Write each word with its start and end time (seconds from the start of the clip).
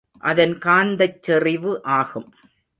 அதன் 0.23 0.57
காந்தச் 0.57 1.21
செறிவு 1.21 1.83
ஆகும். 1.83 2.29